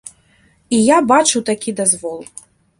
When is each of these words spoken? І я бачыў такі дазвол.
І 0.77 0.79
я 0.85 0.97
бачыў 1.13 1.45
такі 1.53 1.77
дазвол. 1.83 2.19